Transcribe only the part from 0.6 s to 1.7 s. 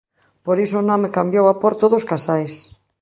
iso o nome cambiou a